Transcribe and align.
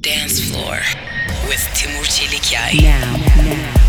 Dance 0.00 0.40
Floor 0.40 0.78
with 1.48 1.66
Timur 1.74 2.04
Çelikyay. 2.04 2.82
Now, 2.82 3.16
now. 3.42 3.85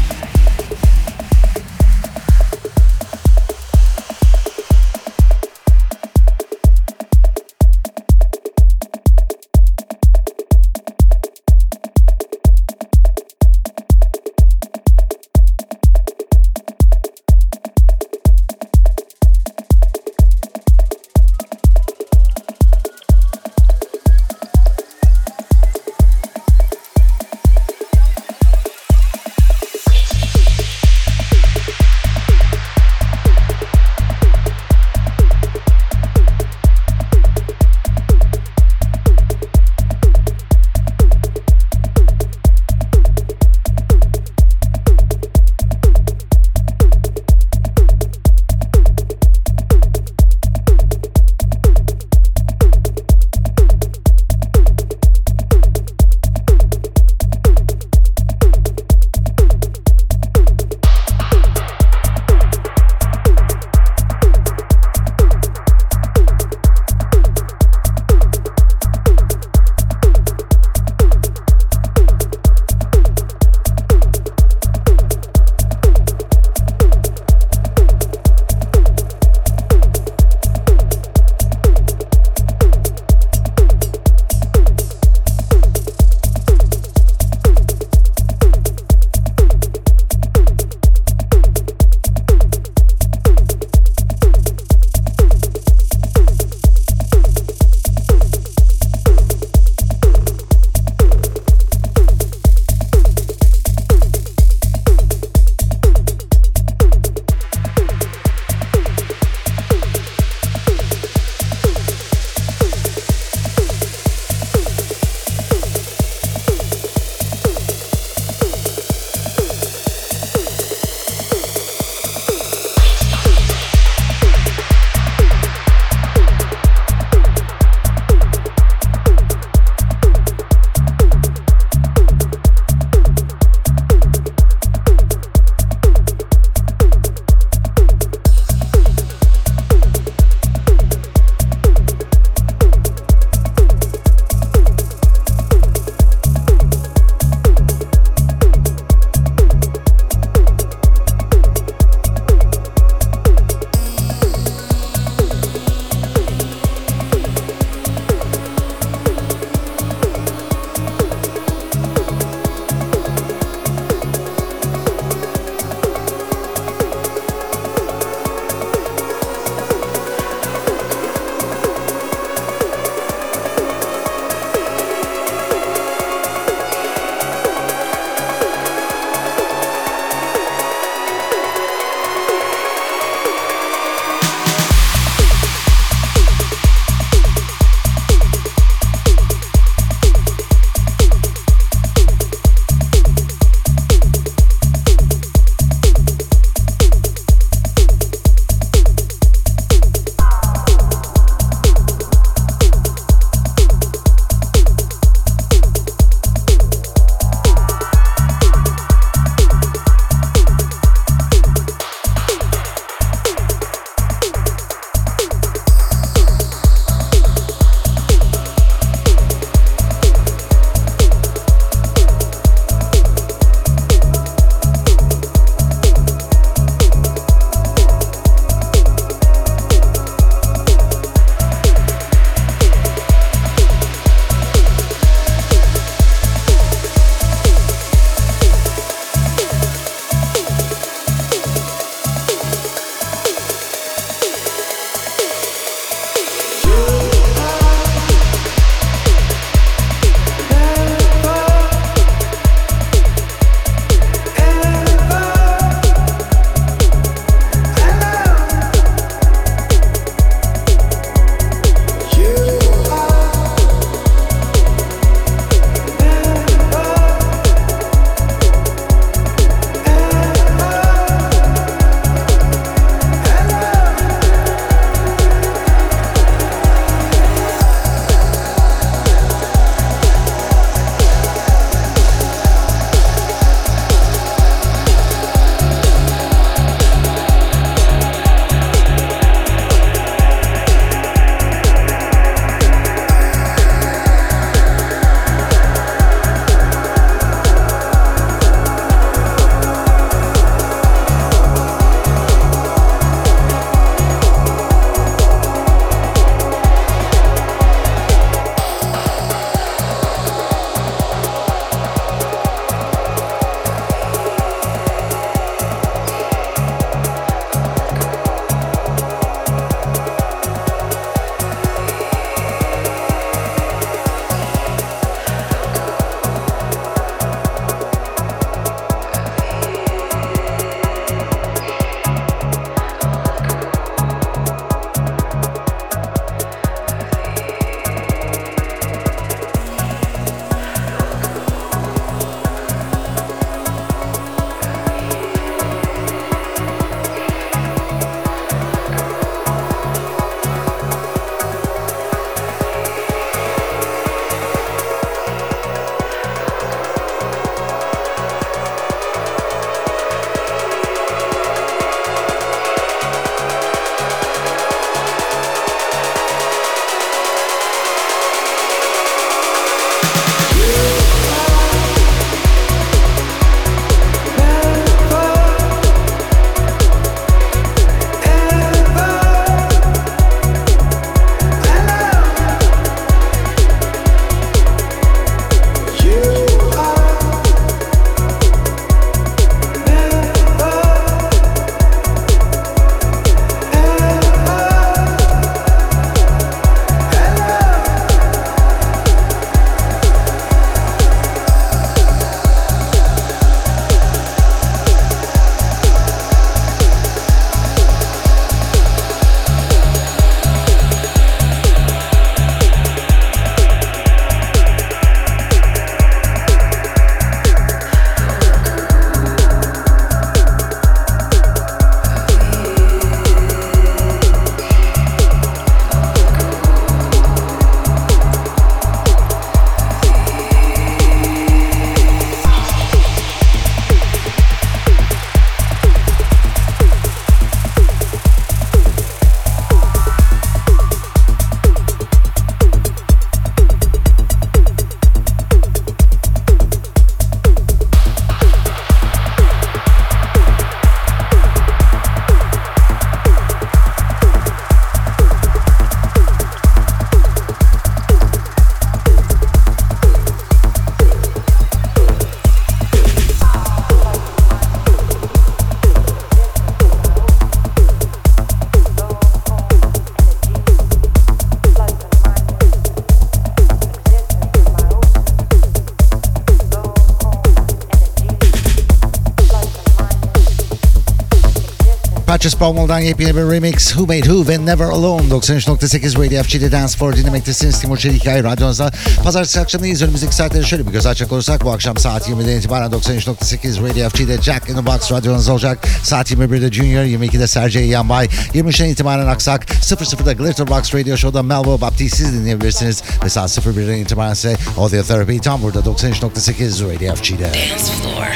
Just 482.47 482.59
Powell'dan 482.59 482.99
yepyeni 482.99 483.35
bir 483.35 483.41
remix 483.41 483.91
Who 483.91 484.05
Made 484.05 484.21
Who 484.21 484.47
ve 484.47 484.65
Never 484.65 484.85
Alone 484.85 485.21
93.8 485.29 486.25
Radio 486.25 486.43
FG'de 486.43 486.71
Dance 486.71 486.97
for 486.97 487.15
dinlemektesiniz. 487.15 487.79
Timur 487.79 487.97
Çelikkaya 487.97 488.43
radyonuzda. 488.43 488.91
Pazartesi 489.23 489.59
akşamındayız. 489.59 490.01
Önümüzdeki 490.01 490.35
saatlere 490.35 490.63
şöyle 490.63 490.87
bir 490.87 490.91
göz 490.91 491.05
açacak 491.05 491.31
olursak 491.31 491.65
bu 491.65 491.71
akşam 491.71 491.97
saat 491.97 492.29
20'den 492.29 492.59
itibaren 492.59 492.91
93.8 492.91 493.89
Radio 493.89 494.09
FG'de 494.09 494.41
Jack 494.41 494.69
in 494.69 494.75
the 494.75 494.85
Box 494.85 495.11
radyonuz 495.11 495.49
olacak. 495.49 495.87
Saat 496.03 496.31
21'de 496.31 496.71
Junior, 496.71 497.03
22'de 497.03 497.47
Sergey 497.47 497.87
Yanbay, 497.87 498.25
23'den 498.53 498.89
itibaren 498.89 499.27
Aksak, 499.27 499.65
00'da 499.65 500.33
Glitter 500.33 500.67
Box 500.67 500.95
Radio 500.95 501.17
Show'da 501.17 501.43
Melbo 501.43 501.81
Baptiste 501.81 502.17
siz 502.17 502.33
dinleyebilirsiniz. 502.33 503.03
Ve 503.25 503.29
saat 503.29 503.57
01'den 503.57 503.97
itibaren 503.97 504.33
ise 504.33 504.57
Audio 504.77 505.03
Therapy 505.03 505.37
tam 505.37 505.61
burada 505.61 505.79
93.8 505.79 506.93
Radio 506.93 507.15
FG'de. 507.15 507.43
Dance 507.43 507.91
Floor 508.01 508.27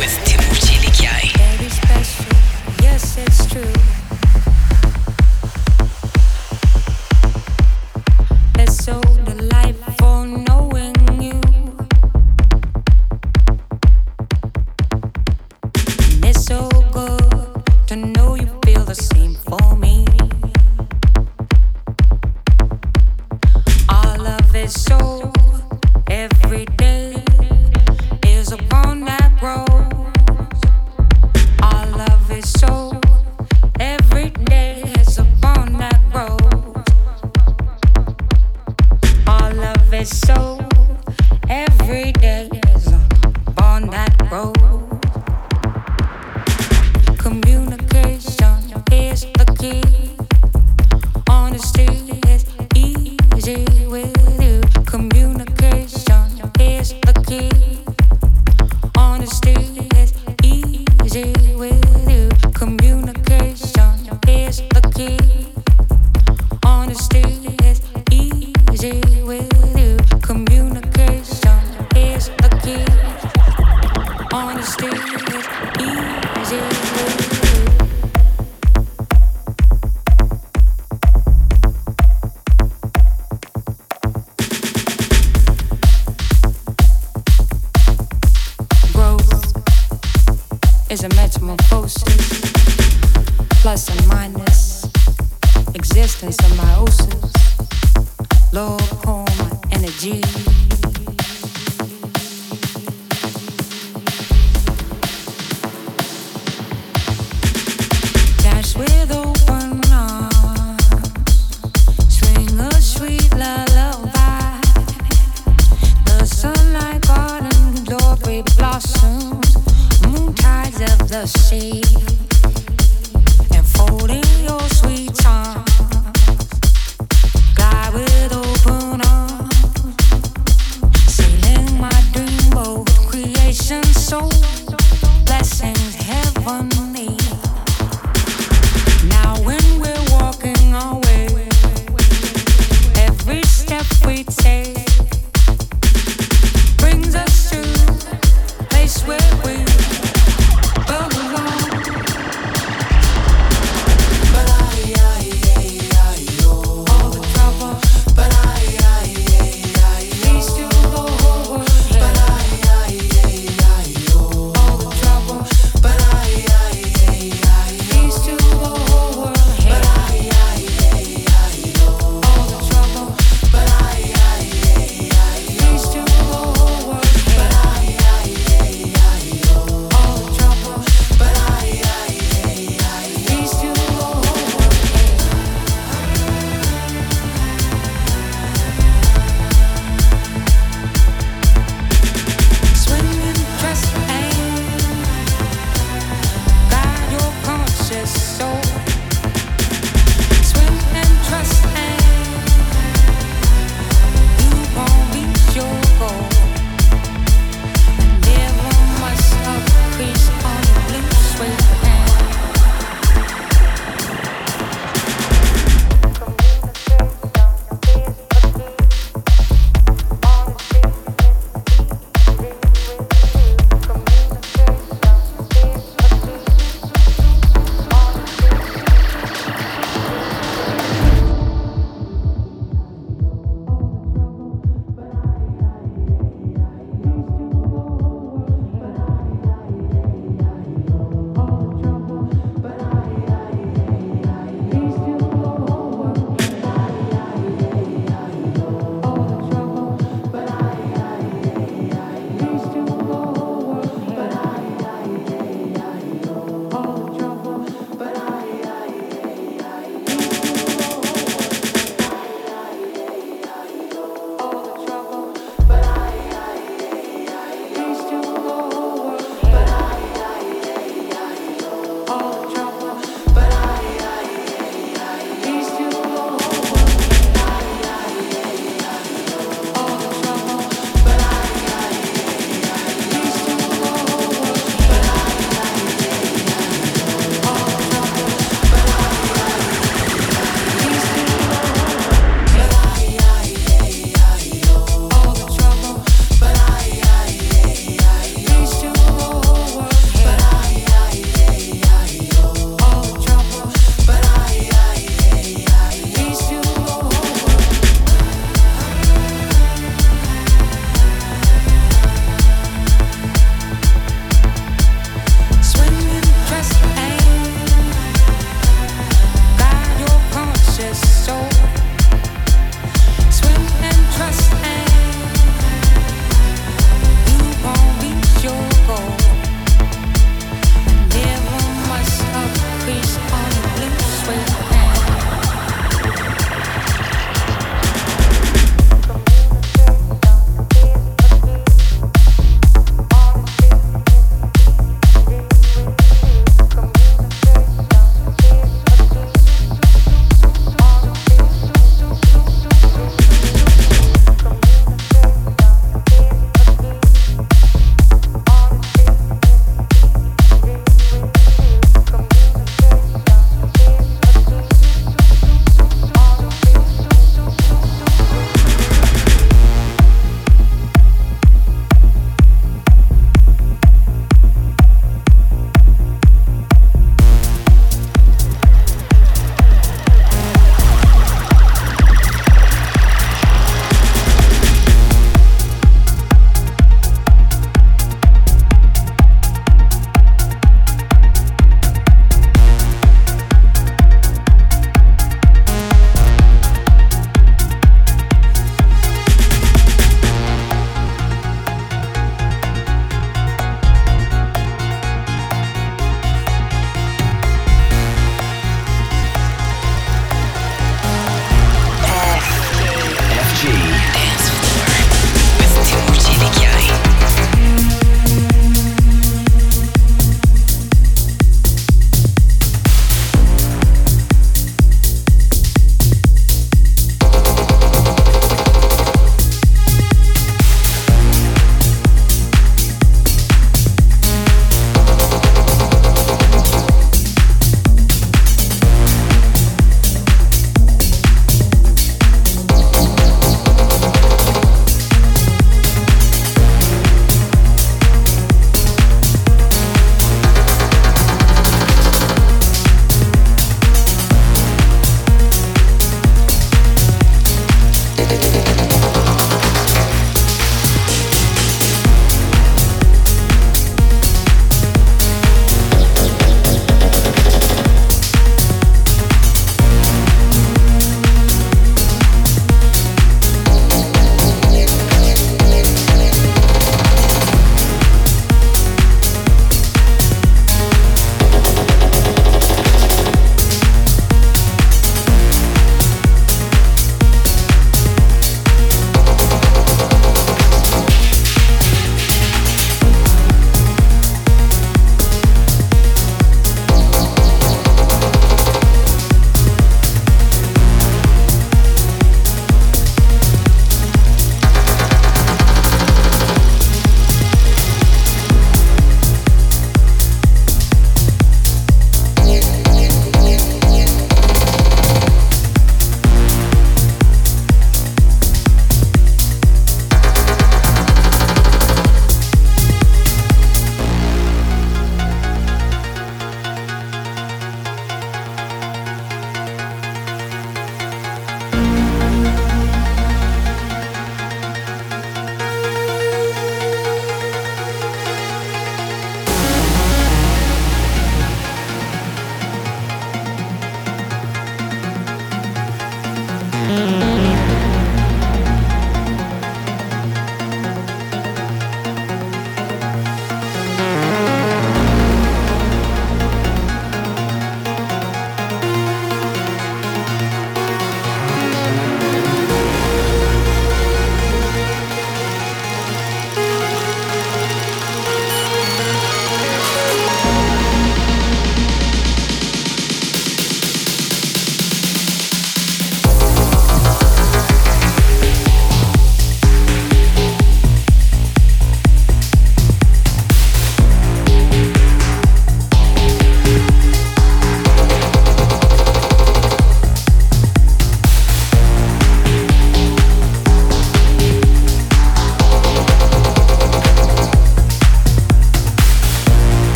with 0.00 0.27
key. 64.98 65.47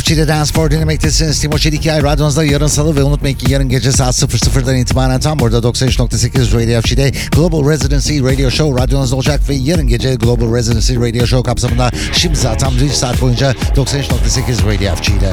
FG'de 0.00 0.28
Dance 0.28 0.52
for 0.52 0.70
dinlemektesiniz. 0.70 1.40
Timo 1.40 1.58
Çelikay 1.58 2.02
radyonuzda 2.02 2.44
yarın 2.44 2.66
salı 2.66 2.96
ve 2.96 3.02
unutmayın 3.02 3.36
ki 3.36 3.52
yarın 3.52 3.68
gece 3.68 3.92
saat 3.92 4.14
00'dan 4.14 4.76
itibaren 4.76 5.20
tam 5.20 5.38
burada 5.38 5.58
93.8 5.58 6.54
Radio 6.54 6.80
FG'de 6.80 7.12
Global 7.32 7.70
Residency 7.70 8.20
Radio 8.20 8.50
Show 8.50 8.82
radyonuzda 8.82 9.16
olacak 9.16 9.40
ve 9.48 9.54
yarın 9.54 9.88
gece 9.88 10.14
Global 10.14 10.56
Residency 10.56 10.94
Radio 10.96 11.26
Show 11.26 11.50
kapsamında 11.50 11.90
şimdi 12.12 12.36
zaten 12.36 12.70
1 12.80 12.88
saat 12.88 13.20
boyunca 13.20 13.52
93.8 13.52 14.66
Radio 14.66 14.96
FG'de. 14.96 15.32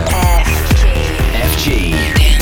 FG. 1.55 1.69
Dance 1.69 2.38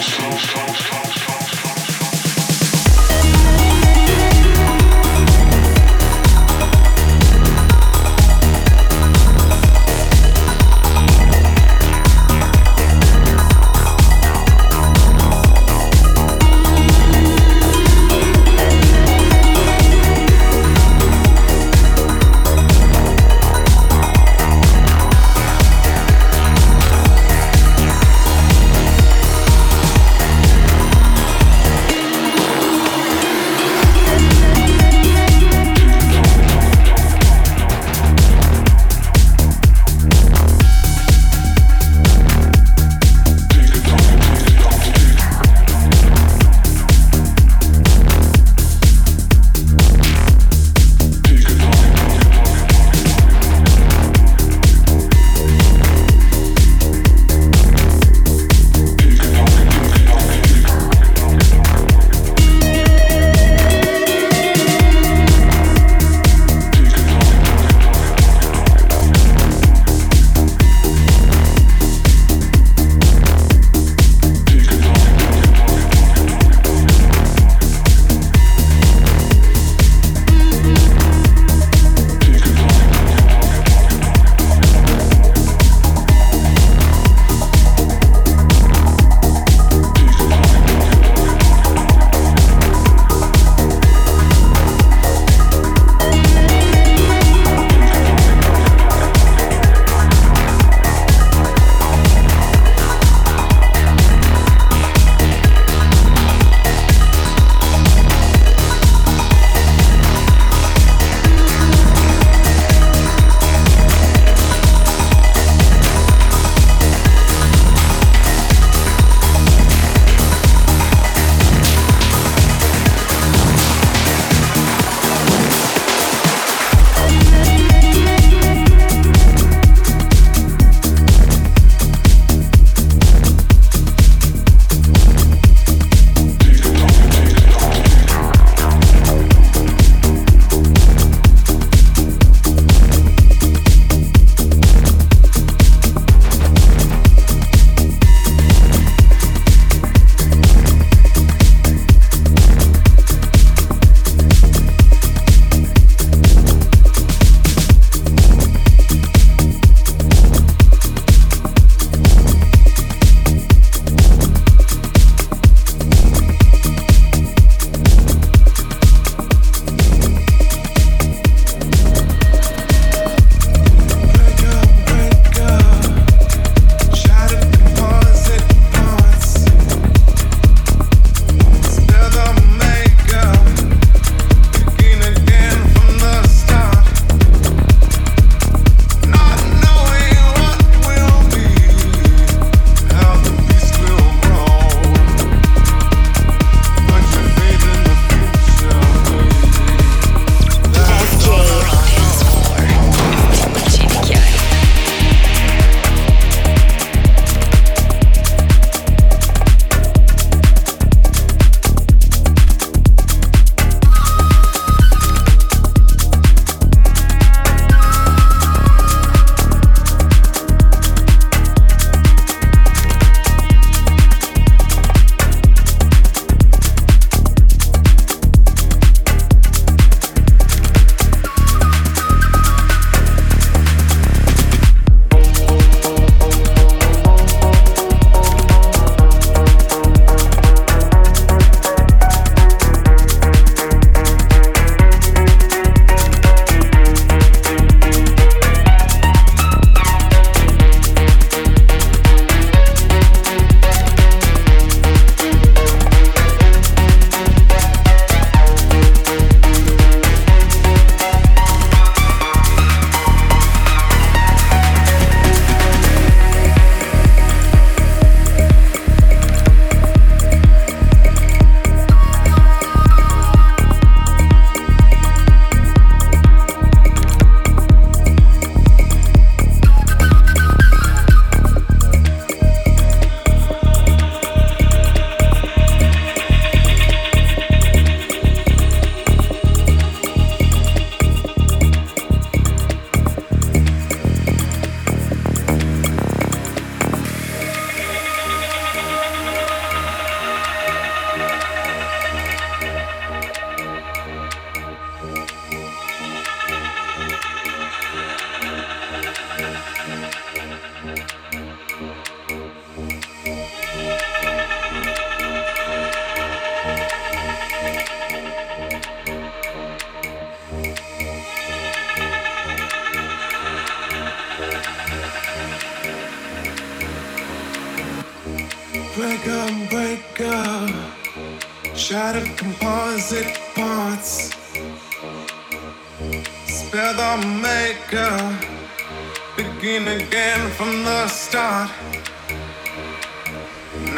house. 0.00 1.41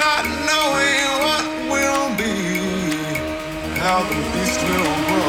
Not 0.04 0.26
knowing 0.26 1.06
what 1.24 1.44
will 1.72 2.08
be, 2.18 2.36
how 3.80 4.02
the 4.02 4.14
beast 4.32 4.60
will 4.68 4.96
grow. 5.06 5.23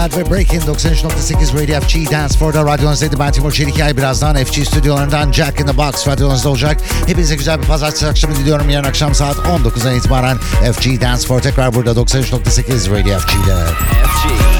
Nomad 0.00 0.16
ve 0.16 0.30
Breaking 0.30 0.62
93.8 0.62 1.62
Radio 1.62 1.80
FG 1.80 2.12
Dance 2.12 2.38
Floor'da 2.38 2.64
radyonuzdaydı. 2.64 3.18
Ben 3.18 3.32
Timur 3.32 3.52
Çelikay. 3.52 3.96
Birazdan 3.96 4.36
FG 4.44 4.66
stüdyolarından 4.66 5.32
Jack 5.32 5.60
in 5.60 5.66
the 5.66 5.76
Box 5.76 6.06
radyonuzda 6.08 6.48
olacak. 6.48 6.80
Hepinize 7.06 7.36
güzel 7.36 7.62
bir 7.62 7.66
pazartesi 7.66 8.06
akşamı 8.06 8.36
diliyorum. 8.36 8.70
Yarın 8.70 8.88
akşam 8.88 9.14
saat 9.14 9.36
19'dan 9.36 9.94
itibaren 9.94 10.38
FG 10.72 11.00
Dance 11.00 11.26
Floor 11.26 11.40
tekrar 11.40 11.74
burada 11.74 11.90
93.8 11.90 12.90
Radio 12.90 13.18
FG'de. 13.18 13.66
FG. 14.04 14.59